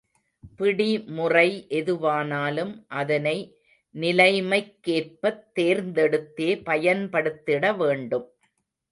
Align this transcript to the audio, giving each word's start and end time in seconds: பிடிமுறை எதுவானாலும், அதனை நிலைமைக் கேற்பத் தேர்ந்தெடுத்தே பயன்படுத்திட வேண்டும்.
பிடிமுறை 0.57 1.49
எதுவானாலும், 1.69 2.71
அதனை 2.87 3.35
நிலைமைக் 3.95 4.79
கேற்பத் 4.87 5.43
தேர்ந்தெடுத்தே 5.55 6.49
பயன்படுத்திட 6.65 7.77
வேண்டும். 7.77 8.27